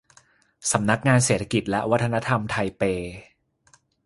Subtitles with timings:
[0.71, 2.83] สำนักงานเศรษฐกิจและวัฒนธรรมไทเป